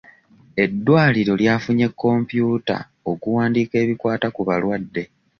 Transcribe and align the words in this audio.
Eddwaliro 0.63 1.33
lyafunye 1.41 1.87
kompyuta 2.01 2.77
okuwandiika 3.11 3.75
ebikwata 3.83 4.27
ku 4.35 4.41
balwadde. 4.47 5.03